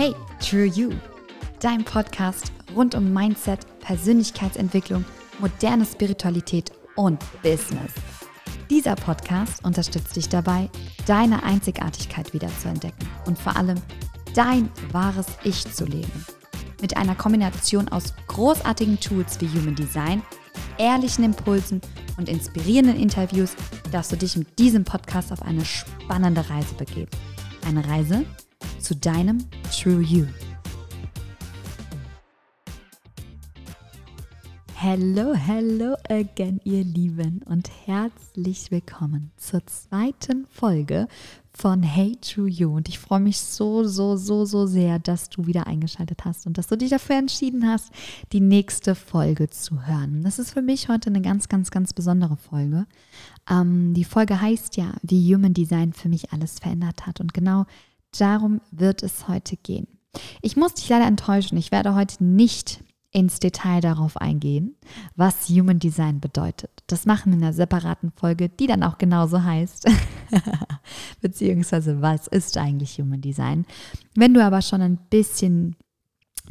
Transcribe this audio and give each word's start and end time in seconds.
Hey, 0.00 0.14
True 0.38 0.66
You, 0.66 0.90
dein 1.58 1.82
Podcast 1.82 2.52
rund 2.76 2.94
um 2.94 3.12
Mindset, 3.12 3.66
Persönlichkeitsentwicklung, 3.80 5.04
moderne 5.40 5.84
Spiritualität 5.84 6.70
und 6.94 7.18
Business. 7.42 7.94
Dieser 8.70 8.94
Podcast 8.94 9.64
unterstützt 9.64 10.14
dich 10.14 10.28
dabei, 10.28 10.70
deine 11.04 11.42
Einzigartigkeit 11.42 12.32
wiederzuentdecken 12.32 13.08
und 13.26 13.40
vor 13.40 13.56
allem 13.56 13.82
dein 14.36 14.70
wahres 14.92 15.26
Ich 15.42 15.68
zu 15.74 15.84
leben. 15.84 16.24
Mit 16.80 16.96
einer 16.96 17.16
Kombination 17.16 17.88
aus 17.88 18.14
großartigen 18.28 19.00
Tools 19.00 19.40
wie 19.40 19.48
Human 19.48 19.74
Design, 19.74 20.22
ehrlichen 20.78 21.24
Impulsen 21.24 21.80
und 22.18 22.28
inspirierenden 22.28 23.00
Interviews 23.00 23.56
darfst 23.90 24.12
du 24.12 24.16
dich 24.16 24.36
mit 24.36 24.60
diesem 24.60 24.84
Podcast 24.84 25.32
auf 25.32 25.42
eine 25.42 25.64
spannende 25.64 26.48
Reise 26.48 26.74
begeben. 26.74 27.10
Eine 27.66 27.84
Reise 27.88 28.24
zu 28.78 28.94
deinem 28.94 29.38
True 29.70 30.00
You. 30.00 30.26
Hello, 34.74 35.34
hello 35.34 35.94
again, 36.08 36.58
ihr 36.64 36.84
Lieben, 36.84 37.42
und 37.44 37.68
herzlich 37.84 38.70
willkommen 38.70 39.30
zur 39.36 39.66
zweiten 39.66 40.46
Folge 40.46 41.06
von 41.52 41.82
Hey 41.82 42.16
True 42.16 42.48
You. 42.48 42.74
Und 42.74 42.88
ich 42.88 42.98
freue 42.98 43.20
mich 43.20 43.38
so, 43.38 43.84
so, 43.84 44.16
so, 44.16 44.46
so 44.46 44.66
sehr, 44.66 44.98
dass 45.00 45.28
du 45.28 45.46
wieder 45.46 45.66
eingeschaltet 45.66 46.24
hast 46.24 46.46
und 46.46 46.56
dass 46.56 46.68
du 46.68 46.78
dich 46.78 46.90
dafür 46.90 47.16
entschieden 47.16 47.68
hast, 47.68 47.90
die 48.32 48.40
nächste 48.40 48.94
Folge 48.94 49.50
zu 49.50 49.86
hören. 49.86 50.22
Das 50.22 50.38
ist 50.38 50.52
für 50.52 50.62
mich 50.62 50.88
heute 50.88 51.10
eine 51.10 51.20
ganz, 51.20 51.48
ganz, 51.48 51.70
ganz 51.70 51.92
besondere 51.92 52.36
Folge. 52.36 52.86
Ähm, 53.50 53.92
die 53.92 54.04
Folge 54.04 54.40
heißt 54.40 54.76
ja, 54.76 54.94
wie 55.02 55.34
Human 55.34 55.52
Design 55.52 55.92
für 55.92 56.08
mich 56.08 56.32
alles 56.32 56.58
verändert 56.58 57.06
hat. 57.06 57.20
Und 57.20 57.34
genau 57.34 57.66
darum 58.16 58.60
wird 58.70 59.02
es 59.02 59.28
heute 59.28 59.56
gehen. 59.56 59.86
Ich 60.42 60.56
muss 60.56 60.74
dich 60.74 60.88
leider 60.88 61.06
enttäuschen. 61.06 61.58
Ich 61.58 61.70
werde 61.70 61.94
heute 61.94 62.22
nicht 62.24 62.82
ins 63.10 63.38
Detail 63.38 63.80
darauf 63.80 64.16
eingehen, 64.18 64.76
was 65.16 65.48
Human 65.48 65.78
Design 65.78 66.20
bedeutet. 66.20 66.70
Das 66.88 67.06
machen 67.06 67.32
wir 67.32 67.38
in 67.38 67.44
einer 67.44 67.54
separaten 67.54 68.12
Folge, 68.12 68.48
die 68.48 68.66
dann 68.66 68.82
auch 68.82 68.98
genauso 68.98 69.42
heißt. 69.42 69.90
Beziehungsweise, 71.20 72.02
was 72.02 72.26
ist 72.26 72.56
eigentlich 72.58 72.98
Human 72.98 73.20
Design? 73.20 73.64
Wenn 74.14 74.34
du 74.34 74.44
aber 74.44 74.60
schon 74.60 74.82
ein 74.82 74.98
bisschen 75.08 75.76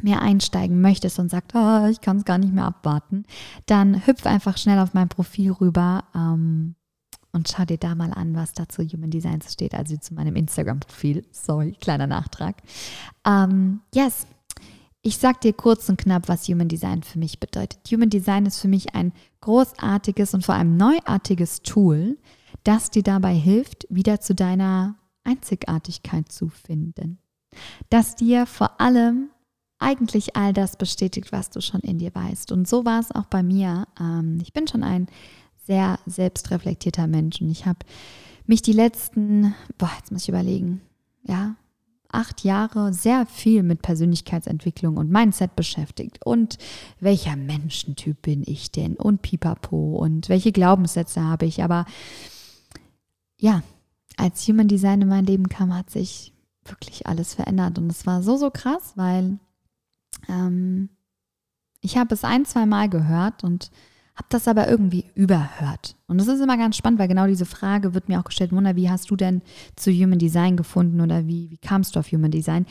mehr 0.02 0.20
einsteigen 0.20 0.80
möchtest 0.80 1.18
und 1.18 1.30
sagst, 1.30 1.54
oh, 1.54 1.86
ich 1.86 2.00
kann 2.00 2.18
es 2.18 2.24
gar 2.24 2.38
nicht 2.38 2.52
mehr 2.52 2.64
abwarten, 2.64 3.24
dann 3.66 4.06
hüpf 4.06 4.26
einfach 4.26 4.56
schnell 4.56 4.78
auf 4.78 4.94
mein 4.94 5.08
Profil 5.08 5.52
rüber 5.52 6.04
ähm, 6.14 6.74
und 7.38 7.48
schau 7.48 7.64
dir 7.64 7.78
da 7.78 7.94
mal 7.94 8.12
an, 8.12 8.34
was 8.34 8.52
da 8.52 8.68
zu 8.68 8.82
Human 8.82 9.10
Design 9.10 9.40
steht, 9.48 9.72
also 9.72 9.96
zu 9.96 10.12
meinem 10.12 10.34
Instagram-Profil. 10.34 11.24
Sorry, 11.30 11.72
kleiner 11.80 12.08
Nachtrag. 12.08 12.56
Ähm, 13.24 13.80
yes, 13.94 14.26
ich 15.02 15.18
sag 15.18 15.40
dir 15.40 15.52
kurz 15.52 15.88
und 15.88 15.98
knapp, 15.98 16.28
was 16.28 16.48
Human 16.48 16.66
Design 16.66 17.04
für 17.04 17.20
mich 17.20 17.38
bedeutet. 17.38 17.78
Human 17.92 18.10
Design 18.10 18.44
ist 18.44 18.60
für 18.60 18.66
mich 18.66 18.96
ein 18.96 19.12
großartiges 19.40 20.34
und 20.34 20.44
vor 20.44 20.56
allem 20.56 20.76
neuartiges 20.76 21.62
Tool, 21.62 22.18
das 22.64 22.90
dir 22.90 23.04
dabei 23.04 23.34
hilft, 23.34 23.86
wieder 23.88 24.20
zu 24.20 24.34
deiner 24.34 24.96
Einzigartigkeit 25.22 26.32
zu 26.32 26.48
finden. 26.48 27.18
Das 27.88 28.16
dir 28.16 28.46
vor 28.46 28.80
allem 28.80 29.30
eigentlich 29.78 30.34
all 30.34 30.52
das 30.52 30.76
bestätigt, 30.76 31.30
was 31.30 31.50
du 31.50 31.60
schon 31.60 31.82
in 31.82 31.98
dir 31.98 32.12
weißt. 32.12 32.50
Und 32.50 32.66
so 32.66 32.84
war 32.84 32.98
es 32.98 33.12
auch 33.12 33.26
bei 33.26 33.44
mir. 33.44 33.86
Ähm, 34.00 34.40
ich 34.42 34.52
bin 34.52 34.66
schon 34.66 34.82
ein 34.82 35.06
sehr 35.68 35.98
selbstreflektierter 36.06 37.06
Mensch 37.06 37.42
und 37.42 37.50
ich 37.50 37.66
habe 37.66 37.80
mich 38.46 38.62
die 38.62 38.72
letzten, 38.72 39.54
boah, 39.76 39.90
jetzt 39.98 40.10
muss 40.10 40.22
ich 40.22 40.30
überlegen, 40.30 40.80
ja, 41.24 41.56
acht 42.10 42.42
Jahre 42.42 42.94
sehr 42.94 43.26
viel 43.26 43.62
mit 43.62 43.82
Persönlichkeitsentwicklung 43.82 44.96
und 44.96 45.10
Mindset 45.10 45.54
beschäftigt. 45.56 46.24
Und 46.24 46.56
welcher 47.00 47.36
Menschentyp 47.36 48.22
bin 48.22 48.44
ich 48.46 48.72
denn? 48.72 48.94
Und 48.96 49.20
pipapo. 49.20 49.98
Und 49.98 50.30
welche 50.30 50.52
Glaubenssätze 50.52 51.22
habe 51.22 51.44
ich? 51.44 51.62
Aber 51.62 51.84
ja, 53.36 53.62
als 54.16 54.48
Human 54.48 54.68
Design 54.68 55.02
in 55.02 55.08
mein 55.08 55.26
Leben 55.26 55.50
kam, 55.50 55.76
hat 55.76 55.90
sich 55.90 56.32
wirklich 56.64 57.06
alles 57.06 57.34
verändert. 57.34 57.78
Und 57.78 57.92
es 57.92 58.06
war 58.06 58.22
so, 58.22 58.38
so 58.38 58.50
krass, 58.50 58.94
weil 58.96 59.38
ähm, 60.30 60.88
ich 61.82 61.98
habe 61.98 62.14
es 62.14 62.24
ein, 62.24 62.46
zwei 62.46 62.64
Mal 62.64 62.88
gehört 62.88 63.44
und 63.44 63.70
habe 64.18 64.26
das 64.30 64.48
aber 64.48 64.68
irgendwie 64.68 65.04
überhört. 65.14 65.94
Und 66.08 66.18
das 66.18 66.26
ist 66.26 66.40
immer 66.40 66.58
ganz 66.58 66.76
spannend, 66.76 66.98
weil 66.98 67.06
genau 67.06 67.28
diese 67.28 67.46
Frage 67.46 67.94
wird 67.94 68.08
mir 68.08 68.18
auch 68.18 68.24
gestellt, 68.24 68.50
Mona, 68.50 68.74
wie 68.74 68.90
hast 68.90 69.10
du 69.12 69.16
denn 69.16 69.42
zu 69.76 69.92
Human 69.92 70.18
Design 70.18 70.56
gefunden 70.56 71.00
oder 71.00 71.28
wie, 71.28 71.52
wie 71.52 71.56
kamst 71.56 71.94
du 71.94 72.00
auf 72.00 72.10
Human 72.10 72.32
Design? 72.32 72.66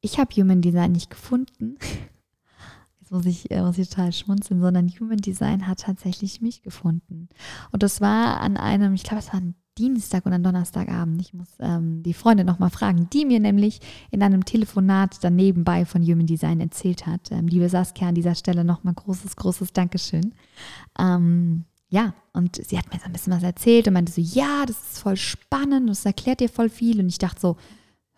Ich 0.00 0.18
habe 0.18 0.34
Human 0.34 0.62
Design 0.62 0.90
nicht 0.90 1.08
gefunden. 1.08 1.76
Jetzt 3.00 3.12
muss 3.12 3.24
ich, 3.24 3.52
äh, 3.52 3.62
muss 3.62 3.78
ich 3.78 3.88
total 3.88 4.12
schmunzeln, 4.12 4.60
sondern 4.60 4.88
Human 4.88 5.18
Design 5.18 5.68
hat 5.68 5.82
tatsächlich 5.82 6.40
mich 6.40 6.62
gefunden. 6.62 7.28
Und 7.70 7.84
das 7.84 8.00
war 8.00 8.40
an 8.40 8.56
einem, 8.56 8.94
ich 8.94 9.04
glaube, 9.04 9.20
es 9.20 9.32
war 9.32 9.40
ein 9.40 9.54
Dienstag 9.80 10.26
oder 10.26 10.38
Donnerstagabend. 10.38 11.22
Ich 11.22 11.32
muss 11.32 11.48
ähm, 11.58 12.02
die 12.02 12.12
Freundin 12.12 12.46
nochmal 12.46 12.68
fragen, 12.68 13.08
die 13.10 13.24
mir 13.24 13.40
nämlich 13.40 13.80
in 14.10 14.22
einem 14.22 14.44
Telefonat 14.44 15.24
dann 15.24 15.36
nebenbei 15.36 15.86
von 15.86 16.02
Human 16.02 16.26
Design 16.26 16.60
erzählt 16.60 17.06
hat. 17.06 17.32
Ähm, 17.32 17.46
liebe 17.46 17.66
Saskia, 17.68 18.08
an 18.08 18.14
dieser 18.14 18.34
Stelle 18.34 18.62
nochmal 18.62 18.92
großes, 18.92 19.36
großes 19.36 19.72
Dankeschön. 19.72 20.34
Ähm, 20.98 21.64
ja, 21.88 22.12
und 22.34 22.56
sie 22.56 22.76
hat 22.76 22.92
mir 22.92 23.00
so 23.00 23.06
ein 23.06 23.12
bisschen 23.12 23.32
was 23.32 23.42
erzählt 23.42 23.88
und 23.88 23.94
meinte 23.94 24.12
so, 24.12 24.20
ja, 24.20 24.66
das 24.66 24.76
ist 24.76 24.98
voll 24.98 25.16
spannend, 25.16 25.88
das 25.88 26.04
erklärt 26.04 26.40
dir 26.40 26.50
voll 26.50 26.68
viel. 26.68 27.00
Und 27.00 27.08
ich 27.08 27.18
dachte 27.18 27.40
so, 27.40 27.56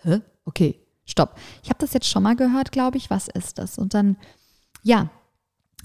hä? 0.02 0.20
Okay, 0.44 0.80
stopp. 1.04 1.38
Ich 1.62 1.70
habe 1.70 1.78
das 1.78 1.92
jetzt 1.92 2.08
schon 2.08 2.24
mal 2.24 2.34
gehört, 2.34 2.72
glaube 2.72 2.96
ich. 2.96 3.08
Was 3.08 3.28
ist 3.28 3.58
das? 3.58 3.78
Und 3.78 3.94
dann, 3.94 4.16
ja, 4.82 5.10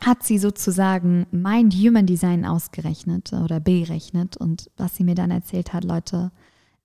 hat 0.06 0.24
sie 0.24 0.38
sozusagen 0.38 1.26
mein 1.32 1.72
Human 1.72 2.06
Design 2.06 2.46
ausgerechnet 2.46 3.34
oder 3.34 3.60
berechnet. 3.60 4.38
Und 4.38 4.70
was 4.78 4.96
sie 4.96 5.04
mir 5.04 5.16
dann 5.16 5.32
erzählt 5.32 5.74
hat, 5.74 5.84
Leute, 5.84 6.32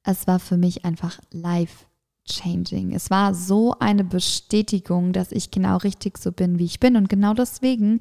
es 0.05 0.27
war 0.27 0.39
für 0.39 0.57
mich 0.57 0.85
einfach 0.85 1.19
life 1.31 1.87
changing. 2.27 2.93
Es 2.93 3.11
war 3.11 3.35
so 3.35 3.75
eine 3.79 4.05
Bestätigung, 4.05 5.13
dass 5.13 5.33
ich 5.33 5.51
genau 5.51 5.77
richtig 5.79 6.19
so 6.19 6.33
bin, 6.33 6.59
wie 6.59 6.65
ich 6.65 6.81
bin. 6.81 6.97
Und 6.97 7.09
genau 7.09 7.35
deswegen 7.35 8.01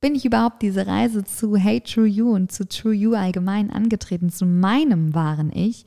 bin 0.00 0.14
ich 0.14 0.24
überhaupt 0.24 0.62
diese 0.62 0.86
Reise 0.86 1.24
zu 1.24 1.56
Hey 1.56 1.80
True 1.80 2.06
You 2.06 2.32
und 2.32 2.52
zu 2.52 2.68
True 2.68 2.94
You 2.94 3.14
allgemein 3.14 3.70
angetreten, 3.70 4.30
zu 4.30 4.46
meinem 4.46 5.14
wahren 5.14 5.50
Ich, 5.52 5.86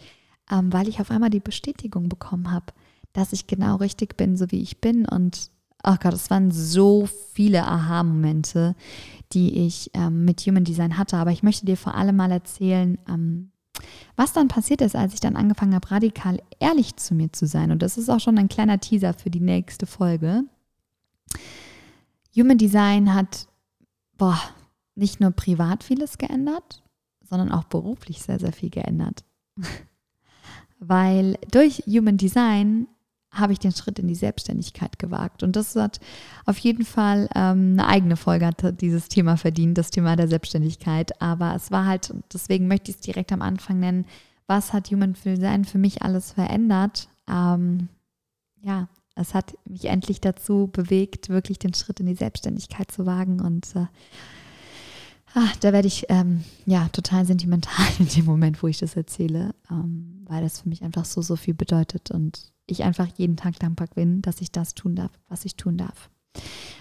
ähm, 0.51 0.73
weil 0.73 0.87
ich 0.89 0.99
auf 0.99 1.11
einmal 1.11 1.29
die 1.29 1.39
Bestätigung 1.39 2.09
bekommen 2.09 2.51
habe, 2.51 2.73
dass 3.13 3.31
ich 3.31 3.47
genau 3.47 3.77
richtig 3.77 4.17
bin, 4.17 4.35
so 4.35 4.51
wie 4.51 4.61
ich 4.61 4.81
bin 4.81 5.05
und 5.05 5.49
ach 5.83 5.99
Gott, 5.99 6.13
es 6.13 6.29
waren 6.29 6.51
so 6.51 7.07
viele 7.33 7.65
Aha-Momente, 7.65 8.75
die 9.33 9.65
ich 9.65 9.91
ähm, 9.93 10.25
mit 10.25 10.41
Human 10.41 10.63
Design 10.63 10.97
hatte. 10.97 11.17
Aber 11.17 11.31
ich 11.31 11.43
möchte 11.43 11.65
dir 11.65 11.77
vor 11.77 11.95
allem 11.95 12.15
mal 12.15 12.31
erzählen, 12.31 12.97
ähm, 13.07 13.51
was 14.15 14.33
dann 14.33 14.47
passiert 14.47 14.81
ist, 14.81 14.95
als 14.95 15.13
ich 15.13 15.19
dann 15.19 15.35
angefangen 15.35 15.73
habe, 15.73 15.89
radikal 15.89 16.41
ehrlich 16.59 16.95
zu 16.97 17.15
mir 17.15 17.31
zu 17.31 17.47
sein. 17.47 17.71
Und 17.71 17.81
das 17.81 17.97
ist 17.97 18.09
auch 18.09 18.19
schon 18.19 18.37
ein 18.37 18.49
kleiner 18.49 18.79
Teaser 18.79 19.13
für 19.13 19.29
die 19.29 19.39
nächste 19.39 19.85
Folge. 19.85 20.43
Human 22.35 22.57
Design 22.57 23.13
hat 23.13 23.47
boah, 24.21 24.39
nicht 24.93 25.19
nur 25.19 25.31
privat 25.31 25.83
vieles 25.83 26.19
geändert, 26.19 26.83
sondern 27.27 27.51
auch 27.51 27.63
beruflich 27.63 28.21
sehr, 28.21 28.37
sehr 28.37 28.53
viel 28.53 28.69
geändert. 28.69 29.23
Weil 30.79 31.39
durch 31.49 31.83
Human 31.87 32.17
Design 32.17 32.87
habe 33.31 33.53
ich 33.53 33.59
den 33.59 33.71
Schritt 33.71 33.97
in 33.97 34.07
die 34.07 34.15
Selbstständigkeit 34.15 34.99
gewagt. 34.99 35.41
Und 35.41 35.55
das 35.55 35.75
hat 35.75 35.99
auf 36.45 36.57
jeden 36.57 36.85
Fall 36.85 37.29
ähm, 37.33 37.73
eine 37.73 37.87
eigene 37.87 38.17
Folge, 38.17 38.45
hat 38.45 38.81
dieses 38.81 39.07
Thema 39.07 39.37
verdient, 39.37 39.77
das 39.77 39.89
Thema 39.89 40.15
der 40.15 40.27
Selbstständigkeit. 40.27 41.21
Aber 41.21 41.55
es 41.55 41.71
war 41.71 41.85
halt, 41.85 42.13
deswegen 42.33 42.67
möchte 42.67 42.91
ich 42.91 42.97
es 42.97 43.01
direkt 43.01 43.31
am 43.31 43.41
Anfang 43.41 43.79
nennen, 43.79 44.05
was 44.47 44.73
hat 44.73 44.91
Human 44.91 45.15
Design 45.23 45.63
für 45.63 45.77
mich 45.77 46.01
alles 46.01 46.33
verändert? 46.33 47.07
Ähm, 47.29 47.87
ja, 48.61 48.89
es 49.15 49.33
hat 49.33 49.55
mich 49.65 49.85
endlich 49.85 50.19
dazu 50.19 50.69
bewegt, 50.71 51.29
wirklich 51.29 51.57
den 51.57 51.73
Schritt 51.73 52.01
in 52.01 52.07
die 52.07 52.15
Selbstständigkeit 52.15 52.91
zu 52.91 53.05
wagen. 53.05 53.39
Und 53.39 53.73
äh, 53.75 53.85
ach, 55.33 55.55
da 55.57 55.71
werde 55.71 55.87
ich 55.87 56.05
ähm, 56.09 56.43
ja 56.65 56.89
total 56.89 57.25
sentimental 57.25 57.85
in 57.99 58.09
dem 58.09 58.25
Moment, 58.25 58.61
wo 58.61 58.67
ich 58.67 58.79
das 58.79 58.97
erzähle, 58.97 59.55
ähm, 59.69 60.25
weil 60.27 60.43
das 60.43 60.59
für 60.59 60.69
mich 60.69 60.83
einfach 60.83 61.05
so, 61.05 61.21
so 61.21 61.37
viel 61.37 61.53
bedeutet. 61.53 62.11
Und 62.11 62.51
ich 62.71 62.83
einfach 62.83 63.07
jeden 63.17 63.37
Tag 63.37 63.59
dankbar 63.59 63.87
bin, 63.93 64.21
dass 64.21 64.41
ich 64.41 64.51
das 64.51 64.73
tun 64.73 64.95
darf, 64.95 65.11
was 65.27 65.45
ich 65.45 65.55
tun 65.55 65.77
darf. 65.77 66.09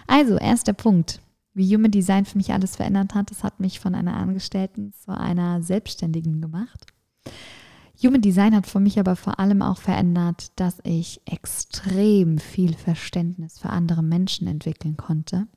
Also, 0.07 0.37
erster 0.37 0.73
Punkt. 0.73 1.21
Wie 1.53 1.75
Human 1.75 1.91
Design 1.91 2.25
für 2.25 2.37
mich 2.37 2.53
alles 2.53 2.77
verändert 2.77 3.13
hat, 3.13 3.29
das 3.29 3.43
hat 3.43 3.59
mich 3.59 3.79
von 3.79 3.93
einer 3.93 4.15
Angestellten 4.15 4.93
zu 4.93 5.11
einer 5.11 5.61
Selbstständigen 5.61 6.41
gemacht. 6.41 6.85
Human 8.01 8.21
Design 8.21 8.55
hat 8.55 8.67
für 8.67 8.79
mich 8.79 8.99
aber 8.99 9.15
vor 9.15 9.39
allem 9.39 9.61
auch 9.61 9.77
verändert, 9.77 10.51
dass 10.55 10.79
ich 10.83 11.21
extrem 11.25 12.39
viel 12.39 12.73
Verständnis 12.73 13.59
für 13.59 13.69
andere 13.69 14.01
Menschen 14.01 14.47
entwickeln 14.47 14.97
konnte. 14.97 15.47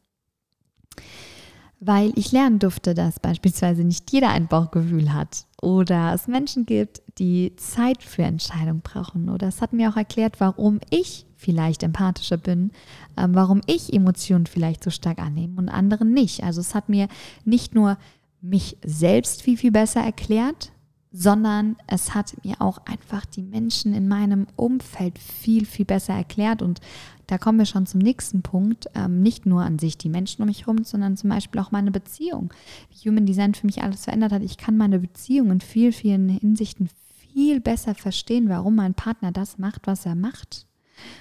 Weil 1.86 2.12
ich 2.16 2.32
lernen 2.32 2.58
durfte, 2.58 2.94
dass 2.94 3.20
beispielsweise 3.20 3.84
nicht 3.84 4.10
jeder 4.10 4.30
ein 4.30 4.48
Bauchgefühl 4.48 5.12
hat 5.12 5.44
oder 5.60 6.14
es 6.14 6.28
Menschen 6.28 6.66
gibt, 6.66 7.02
die 7.18 7.54
Zeit 7.56 8.02
für 8.02 8.22
Entscheidungen 8.22 8.80
brauchen. 8.80 9.28
Oder 9.28 9.48
es 9.48 9.60
hat 9.60 9.72
mir 9.72 9.90
auch 9.90 9.96
erklärt, 9.96 10.40
warum 10.40 10.80
ich 10.90 11.26
vielleicht 11.36 11.82
empathischer 11.82 12.38
bin, 12.38 12.70
äh, 13.16 13.26
warum 13.28 13.60
ich 13.66 13.92
Emotionen 13.92 14.46
vielleicht 14.46 14.82
so 14.82 14.90
stark 14.90 15.18
annehme 15.18 15.58
und 15.58 15.68
andere 15.68 16.04
nicht. 16.04 16.42
Also 16.42 16.60
es 16.60 16.74
hat 16.74 16.88
mir 16.88 17.08
nicht 17.44 17.74
nur 17.74 17.98
mich 18.40 18.76
selbst 18.84 19.42
viel, 19.42 19.56
viel 19.56 19.72
besser 19.72 20.00
erklärt, 20.00 20.72
sondern 21.16 21.76
es 21.86 22.12
hat 22.12 22.34
mir 22.44 22.60
auch 22.60 22.78
einfach 22.86 23.24
die 23.24 23.44
Menschen 23.44 23.94
in 23.94 24.08
meinem 24.08 24.48
Umfeld 24.56 25.16
viel, 25.20 25.64
viel 25.64 25.84
besser 25.84 26.12
erklärt. 26.12 26.60
Und 26.60 26.80
da 27.28 27.38
kommen 27.38 27.56
wir 27.56 27.66
schon 27.66 27.86
zum 27.86 28.00
nächsten 28.00 28.42
Punkt. 28.42 28.88
Ähm, 28.96 29.22
nicht 29.22 29.46
nur 29.46 29.62
an 29.62 29.78
sich 29.78 29.96
die 29.96 30.08
Menschen 30.08 30.42
um 30.42 30.48
mich 30.48 30.62
herum, 30.62 30.82
sondern 30.82 31.16
zum 31.16 31.30
Beispiel 31.30 31.60
auch 31.60 31.70
meine 31.70 31.92
Beziehung. 31.92 32.52
Wie 32.90 33.08
Human 33.08 33.26
Design 33.26 33.54
für 33.54 33.64
mich 33.64 33.80
alles 33.80 34.04
verändert 34.04 34.32
hat. 34.32 34.42
Ich 34.42 34.58
kann 34.58 34.76
meine 34.76 34.98
Beziehung 34.98 35.52
in 35.52 35.60
vielen, 35.60 35.92
vielen 35.92 36.28
Hinsichten 36.28 36.90
viel 37.32 37.60
besser 37.60 37.94
verstehen, 37.94 38.48
warum 38.48 38.74
mein 38.74 38.94
Partner 38.94 39.30
das 39.30 39.56
macht, 39.56 39.86
was 39.86 40.06
er 40.06 40.16
macht. 40.16 40.66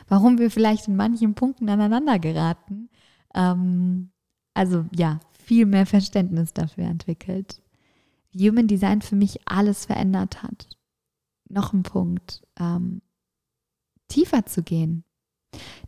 Warum 0.07 0.39
wir 0.39 0.49
vielleicht 0.49 0.87
in 0.87 0.95
manchen 0.95 1.35
Punkten 1.35 1.69
aneinander 1.69 2.17
geraten. 2.17 2.89
Ähm, 3.35 4.09
also 4.55 4.85
ja, 4.95 5.19
viel 5.37 5.67
mehr 5.67 5.85
Verständnis 5.85 6.51
dafür 6.51 6.85
entwickelt. 6.85 7.62
Human 8.35 8.67
Design 8.67 9.01
für 9.01 9.15
mich 9.15 9.39
alles 9.45 9.85
verändert 9.85 10.43
hat. 10.43 10.67
Noch 11.49 11.73
ein 11.73 11.83
Punkt, 11.83 12.41
ähm, 12.59 13.01
tiefer 14.07 14.45
zu 14.45 14.63
gehen. 14.63 15.03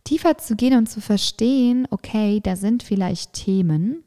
Tiefer 0.04 0.38
zu 0.38 0.54
gehen 0.54 0.76
und 0.76 0.88
zu 0.88 1.00
verstehen, 1.00 1.88
okay, 1.90 2.40
da 2.40 2.54
sind 2.56 2.82
vielleicht 2.82 3.32
Themen, 3.32 4.04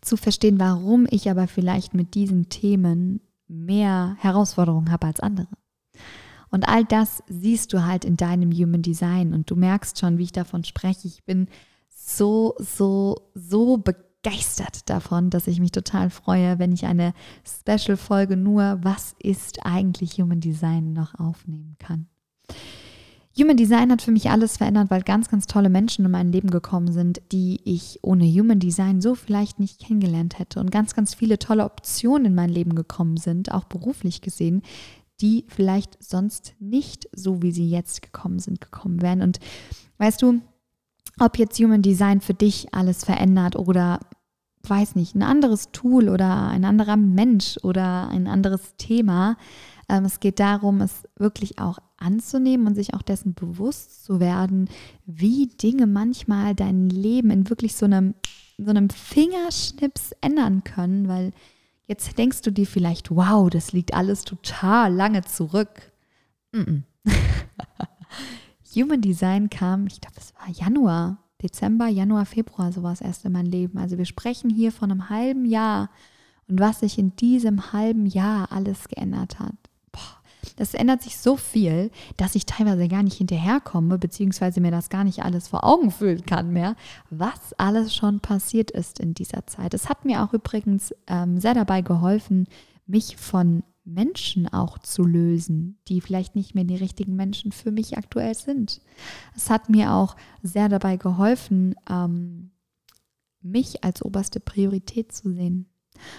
zu 0.00 0.16
verstehen, 0.16 0.60
warum 0.60 1.06
ich 1.10 1.28
aber 1.28 1.48
vielleicht 1.48 1.94
mit 1.94 2.14
diesen 2.14 2.48
Themen 2.48 3.20
mehr 3.48 4.16
Herausforderungen 4.20 4.92
habe 4.92 5.08
als 5.08 5.18
andere. 5.18 5.48
Und 6.50 6.68
all 6.68 6.84
das 6.84 7.24
siehst 7.26 7.72
du 7.72 7.84
halt 7.84 8.04
in 8.04 8.16
deinem 8.16 8.52
Human 8.52 8.82
Design 8.82 9.34
und 9.34 9.50
du 9.50 9.56
merkst 9.56 9.98
schon, 9.98 10.18
wie 10.18 10.24
ich 10.24 10.32
davon 10.32 10.62
spreche. 10.62 11.08
Ich 11.08 11.24
bin 11.24 11.48
so, 11.88 12.54
so, 12.58 13.30
so 13.34 13.78
begeistert 13.78 14.05
begeistert 14.26 14.90
davon, 14.90 15.30
dass 15.30 15.46
ich 15.46 15.60
mich 15.60 15.70
total 15.70 16.10
freue, 16.10 16.58
wenn 16.58 16.72
ich 16.72 16.84
eine 16.84 17.12
Special-Folge 17.44 18.36
nur 18.36 18.80
Was 18.82 19.14
ist 19.22 19.64
eigentlich 19.64 20.20
Human 20.20 20.40
Design 20.40 20.92
noch 20.92 21.18
aufnehmen 21.18 21.76
kann. 21.78 22.06
Human 23.38 23.56
Design 23.56 23.92
hat 23.92 24.02
für 24.02 24.10
mich 24.10 24.30
alles 24.30 24.56
verändert, 24.56 24.90
weil 24.90 25.02
ganz, 25.02 25.28
ganz 25.28 25.46
tolle 25.46 25.68
Menschen 25.68 26.04
in 26.06 26.10
mein 26.10 26.32
Leben 26.32 26.50
gekommen 26.50 26.90
sind, 26.90 27.20
die 27.30 27.60
ich 27.64 28.00
ohne 28.02 28.24
Human 28.24 28.58
Design 28.58 29.00
so 29.00 29.14
vielleicht 29.14 29.60
nicht 29.60 29.78
kennengelernt 29.78 30.38
hätte. 30.38 30.58
Und 30.58 30.70
ganz, 30.70 30.94
ganz 30.94 31.14
viele 31.14 31.38
tolle 31.38 31.64
Optionen 31.64 32.26
in 32.26 32.34
mein 32.34 32.48
Leben 32.48 32.74
gekommen 32.74 33.18
sind, 33.18 33.52
auch 33.52 33.64
beruflich 33.64 34.22
gesehen, 34.22 34.62
die 35.20 35.44
vielleicht 35.48 36.02
sonst 36.02 36.54
nicht 36.58 37.08
so, 37.14 37.42
wie 37.42 37.52
sie 37.52 37.68
jetzt 37.68 38.02
gekommen 38.02 38.38
sind, 38.38 38.60
gekommen 38.60 39.02
wären. 39.02 39.22
Und 39.22 39.38
weißt 39.98 40.22
du, 40.22 40.40
ob 41.20 41.38
jetzt 41.38 41.58
Human 41.60 41.82
Design 41.82 42.20
für 42.20 42.34
dich 42.34 42.74
alles 42.74 43.04
verändert 43.04 43.56
oder 43.56 44.00
weiß 44.68 44.94
nicht, 44.94 45.14
ein 45.14 45.22
anderes 45.22 45.70
Tool 45.72 46.08
oder 46.08 46.48
ein 46.48 46.64
anderer 46.64 46.96
Mensch 46.96 47.56
oder 47.62 48.08
ein 48.08 48.26
anderes 48.26 48.76
Thema. 48.76 49.36
Ähm, 49.88 50.04
es 50.04 50.20
geht 50.20 50.40
darum, 50.40 50.80
es 50.80 51.04
wirklich 51.16 51.58
auch 51.58 51.78
anzunehmen 51.96 52.66
und 52.66 52.74
sich 52.74 52.94
auch 52.94 53.02
dessen 53.02 53.34
bewusst 53.34 54.04
zu 54.04 54.20
werden, 54.20 54.68
wie 55.06 55.46
Dinge 55.46 55.86
manchmal 55.86 56.54
dein 56.54 56.90
Leben 56.90 57.30
in 57.30 57.48
wirklich 57.48 57.74
so 57.76 57.86
einem, 57.86 58.14
so 58.58 58.70
einem 58.70 58.90
Fingerschnips 58.90 60.12
ändern 60.20 60.64
können, 60.64 61.08
weil 61.08 61.32
jetzt 61.86 62.18
denkst 62.18 62.42
du 62.42 62.50
dir 62.50 62.66
vielleicht, 62.66 63.10
wow, 63.10 63.48
das 63.48 63.72
liegt 63.72 63.94
alles 63.94 64.24
total 64.24 64.92
lange 64.92 65.22
zurück. 65.22 65.92
Mm 66.52 66.60
-mm. 66.60 66.82
Human 68.74 69.00
Design 69.00 69.48
kam, 69.48 69.86
ich 69.86 70.00
glaube, 70.00 70.16
es 70.18 70.34
war 70.34 70.50
Januar 70.50 71.18
Dezember, 71.46 71.86
Januar, 71.86 72.26
Februar 72.26 72.72
sowas 72.72 73.00
erst 73.00 73.24
in 73.24 73.32
mein 73.32 73.46
Leben. 73.46 73.78
Also 73.78 73.98
wir 73.98 74.04
sprechen 74.04 74.50
hier 74.50 74.72
von 74.72 74.90
einem 74.90 75.08
halben 75.10 75.44
Jahr 75.44 75.90
und 76.48 76.60
was 76.60 76.80
sich 76.80 76.98
in 76.98 77.14
diesem 77.16 77.72
halben 77.72 78.06
Jahr 78.06 78.50
alles 78.52 78.88
geändert 78.88 79.38
hat. 79.38 79.54
Boah, 79.92 80.20
das 80.56 80.74
ändert 80.74 81.02
sich 81.02 81.18
so 81.18 81.36
viel, 81.36 81.90
dass 82.16 82.34
ich 82.34 82.46
teilweise 82.46 82.88
gar 82.88 83.02
nicht 83.02 83.18
hinterherkomme, 83.18 83.98
beziehungsweise 83.98 84.60
mir 84.60 84.70
das 84.70 84.90
gar 84.90 85.04
nicht 85.04 85.22
alles 85.22 85.48
vor 85.48 85.64
Augen 85.64 85.90
fühlen 85.90 86.26
kann 86.26 86.52
mehr, 86.52 86.76
was 87.10 87.52
alles 87.58 87.94
schon 87.94 88.20
passiert 88.20 88.70
ist 88.70 88.98
in 88.98 89.14
dieser 89.14 89.46
Zeit. 89.46 89.74
Es 89.74 89.88
hat 89.88 90.04
mir 90.04 90.22
auch 90.22 90.32
übrigens 90.32 90.94
ähm, 91.06 91.40
sehr 91.40 91.54
dabei 91.54 91.80
geholfen, 91.80 92.46
mich 92.86 93.16
von 93.16 93.62
Menschen 93.86 94.48
auch 94.48 94.78
zu 94.78 95.04
lösen, 95.04 95.78
die 95.88 96.00
vielleicht 96.00 96.34
nicht 96.34 96.54
mehr 96.54 96.64
die 96.64 96.76
richtigen 96.76 97.16
Menschen 97.16 97.52
für 97.52 97.70
mich 97.70 97.96
aktuell 97.96 98.34
sind. 98.34 98.80
Es 99.34 99.48
hat 99.48 99.70
mir 99.70 99.92
auch 99.92 100.16
sehr 100.42 100.68
dabei 100.68 100.96
geholfen, 100.96 101.74
ähm, 101.88 102.50
mich 103.40 103.84
als 103.84 104.02
oberste 104.02 104.40
Priorität 104.40 105.12
zu 105.12 105.32
sehen. 105.32 105.66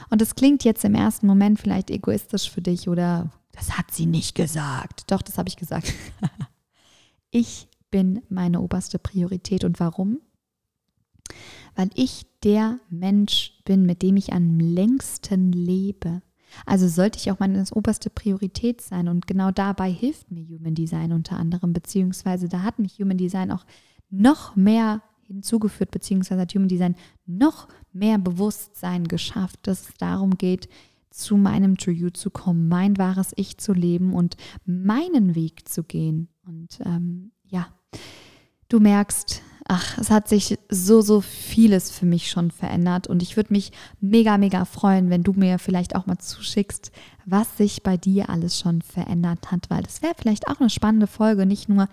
Und 0.10 0.22
es 0.22 0.36
klingt 0.36 0.64
jetzt 0.64 0.86
im 0.86 0.96
ersten 0.96 1.28
Moment 1.28 1.60
vielleicht 1.60 1.92
egoistisch 1.92 2.50
für 2.50 2.62
dich 2.62 2.88
oder 2.88 3.30
das 3.52 3.78
hat 3.78 3.92
sie 3.92 4.06
nicht 4.06 4.34
gesagt. 4.36 5.12
Doch, 5.12 5.22
das 5.22 5.38
habe 5.38 5.50
ich 5.50 5.58
gesagt. 5.58 5.94
ich 7.32 7.68
bin 7.92 8.22
meine 8.30 8.62
oberste 8.62 9.00
Priorität. 9.00 9.64
Und 9.64 9.80
warum? 9.80 10.20
Weil 11.76 11.90
ich 11.96 12.26
der 12.44 12.80
Mensch 12.90 13.60
bin, 13.66 13.86
mit 13.86 14.02
dem 14.02 14.16
ich 14.16 14.34
am 14.34 14.60
längsten 14.60 15.52
lebe. 15.52 16.22
Also 16.66 16.88
sollte 16.88 17.20
ich 17.20 17.32
auch 17.32 17.40
meine 17.40 17.64
oberste 17.74 18.10
Priorität 18.10 18.82
sein 18.82 19.08
und 19.08 19.28
genau 19.28 19.52
dabei 19.52 19.92
hilft 19.92 20.32
mir 20.32 20.46
Human 20.46 20.76
Design 20.76 21.12
unter 21.12 21.38
anderem, 21.38 21.74
beziehungsweise 21.74 22.50
da 22.50 22.64
hat 22.64 22.80
mich 22.80 23.00
Human 23.00 23.18
Design 23.18 23.52
auch 23.52 23.66
noch 24.10 24.56
mehr 24.56 25.02
hinzugeführt, 25.24 25.92
beziehungsweise 25.92 26.42
hat 26.42 26.54
Human 26.56 26.70
Design 26.70 26.96
noch 27.26 27.68
mehr 27.92 28.18
Bewusstsein 28.18 29.08
geschafft, 29.08 29.60
dass 29.64 29.90
es 29.90 29.94
darum 29.98 30.38
geht, 30.38 30.70
zu 31.10 31.36
meinem 31.36 31.78
True 31.78 31.94
You 31.94 32.10
zu 32.10 32.30
kommen, 32.30 32.68
mein 32.68 32.98
wahres 32.98 33.34
Ich 33.36 33.58
zu 33.58 33.74
leben 33.74 34.14
und 34.14 34.38
meinen 34.66 35.36
Weg 35.36 35.68
zu 35.68 35.84
gehen. 35.84 36.30
Und 36.46 36.80
ähm, 36.86 37.32
ja, 37.48 37.68
du 38.70 38.80
merkst, 38.80 39.42
ach, 39.68 39.98
es 39.98 40.10
hat 40.10 40.28
sich 40.28 40.58
so, 40.70 41.02
so 41.02 41.22
vieles 41.22 41.92
für 41.92 42.06
mich 42.06 42.30
schon 42.30 42.52
verändert 42.52 43.08
und 43.08 43.22
ich 43.22 43.36
würde 43.36 43.54
mich 43.54 43.72
mega, 44.00 44.38
mega 44.38 44.66
freuen, 44.66 45.10
wenn 45.10 45.24
du 45.24 45.34
mir 45.34 45.60
vielleicht 45.60 45.96
auch 45.96 46.06
mal 46.06 46.18
zuschickst, 46.18 46.92
was 47.26 47.58
sich 47.58 47.84
bei 47.84 47.98
dir 47.98 48.30
alles 48.30 48.60
schon 48.60 48.82
verändert 48.82 49.52
hat, 49.52 49.70
weil 49.70 49.84
das 49.84 50.02
wäre 50.02 50.16
vielleicht 50.18 50.48
auch 50.48 50.60
eine 50.60 50.70
spannende 50.70 51.08
Folge, 51.08 51.46
nicht 51.46 51.70
nur 51.70 51.88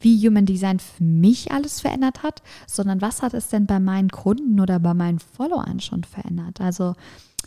wie 0.00 0.26
Human 0.26 0.46
Design 0.46 0.78
für 0.78 1.02
mich 1.02 1.50
alles 1.50 1.80
verändert 1.80 2.22
hat, 2.22 2.42
sondern 2.66 3.00
was 3.00 3.22
hat 3.22 3.34
es 3.34 3.48
denn 3.48 3.66
bei 3.66 3.80
meinen 3.80 4.10
Kunden 4.10 4.60
oder 4.60 4.78
bei 4.78 4.94
meinen 4.94 5.18
Followern 5.18 5.80
schon 5.80 6.04
verändert? 6.04 6.60
Also 6.60 6.94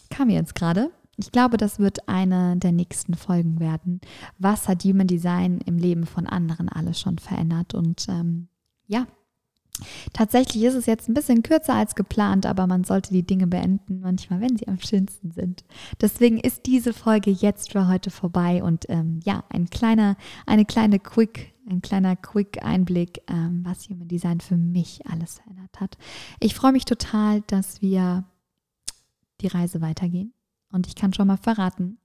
kam 0.09 0.27
mir 0.27 0.35
jetzt 0.35 0.55
gerade. 0.55 0.91
Ich 1.17 1.31
glaube, 1.31 1.57
das 1.57 1.79
wird 1.79 2.07
eine 2.09 2.57
der 2.57 2.71
nächsten 2.71 3.13
Folgen 3.13 3.59
werden. 3.59 4.01
Was 4.37 4.67
hat 4.67 4.83
Human 4.83 5.07
Design 5.07 5.59
im 5.65 5.77
Leben 5.77 6.05
von 6.05 6.27
anderen 6.27 6.67
alles 6.67 6.99
schon 6.99 7.19
verändert? 7.19 7.73
Und 7.73 8.07
ähm, 8.09 8.47
ja, 8.87 9.05
Tatsächlich 10.13 10.63
ist 10.63 10.75
es 10.75 10.85
jetzt 10.85 11.09
ein 11.09 11.13
bisschen 11.13 11.43
kürzer 11.43 11.73
als 11.73 11.95
geplant, 11.95 12.45
aber 12.45 12.67
man 12.67 12.83
sollte 12.83 13.13
die 13.13 13.25
Dinge 13.25 13.47
beenden, 13.47 14.01
manchmal, 14.01 14.41
wenn 14.41 14.57
sie 14.57 14.67
am 14.67 14.79
schönsten 14.79 15.31
sind. 15.31 15.63
Deswegen 15.99 16.39
ist 16.39 16.65
diese 16.65 16.93
Folge 16.93 17.31
jetzt 17.31 17.71
für 17.71 17.87
heute 17.87 18.11
vorbei 18.11 18.63
und 18.63 18.85
ähm, 18.89 19.19
ja, 19.23 19.43
ein 19.49 19.69
kleiner, 19.69 20.17
eine 20.45 20.65
kleine 20.65 20.99
Quick, 20.99 21.53
ein 21.69 21.81
kleiner 21.81 22.15
Quick-Einblick, 22.15 23.21
ähm, 23.27 23.61
was 23.65 23.89
Human 23.89 24.07
Design 24.07 24.39
für 24.39 24.57
mich 24.57 25.05
alles 25.07 25.35
verändert 25.35 25.79
hat. 25.79 25.97
Ich 26.39 26.53
freue 26.53 26.73
mich 26.73 26.85
total, 26.85 27.41
dass 27.47 27.81
wir 27.81 28.25
die 29.41 29.47
Reise 29.47 29.81
weitergehen 29.81 30.33
und 30.71 30.87
ich 30.87 30.95
kann 30.95 31.13
schon 31.13 31.27
mal 31.27 31.37
verraten, 31.37 31.97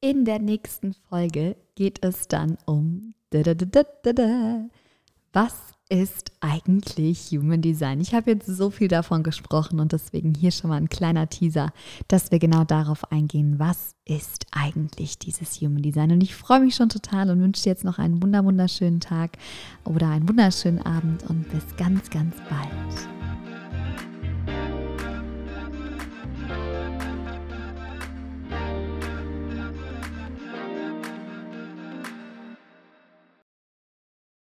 in 0.00 0.24
der 0.24 0.38
nächsten 0.38 0.94
Folge 0.94 1.56
geht 1.74 2.02
es 2.02 2.26
dann 2.26 2.56
um 2.64 3.14
was 5.32 5.54
ist 5.90 6.30
eigentlich 6.40 7.30
Human 7.32 7.60
Design? 7.60 8.00
Ich 8.00 8.14
habe 8.14 8.30
jetzt 8.30 8.46
so 8.46 8.70
viel 8.70 8.88
davon 8.88 9.22
gesprochen 9.22 9.80
und 9.80 9.92
deswegen 9.92 10.34
hier 10.34 10.52
schon 10.52 10.70
mal 10.70 10.76
ein 10.76 10.88
kleiner 10.88 11.28
Teaser, 11.28 11.72
dass 12.08 12.30
wir 12.30 12.38
genau 12.38 12.64
darauf 12.64 13.10
eingehen, 13.12 13.58
was 13.58 13.94
ist 14.06 14.46
eigentlich 14.52 15.18
dieses 15.18 15.60
Human 15.60 15.82
Design? 15.82 16.12
Und 16.12 16.22
ich 16.22 16.34
freue 16.34 16.60
mich 16.60 16.76
schon 16.76 16.88
total 16.88 17.28
und 17.30 17.40
wünsche 17.40 17.64
dir 17.64 17.70
jetzt 17.70 17.84
noch 17.84 17.98
einen 17.98 18.22
wunderschönen 18.22 19.00
Tag 19.00 19.36
oder 19.84 20.08
einen 20.08 20.28
wunderschönen 20.28 20.80
Abend 20.80 21.28
und 21.28 21.50
bis 21.50 21.76
ganz, 21.76 22.08
ganz 22.08 22.34
bald. 22.48 23.19